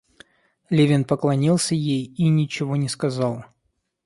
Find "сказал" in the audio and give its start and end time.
2.89-3.45